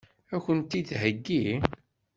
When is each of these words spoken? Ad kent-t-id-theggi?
Ad 0.35 0.39
kent-t-id-theggi? 0.45 1.45